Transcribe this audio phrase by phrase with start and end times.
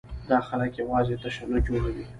[0.29, 2.05] دا خلک یوازې تشنج جوړوي.